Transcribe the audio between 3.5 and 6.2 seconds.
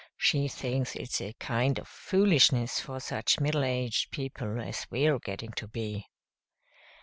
aged people as we're getting to be."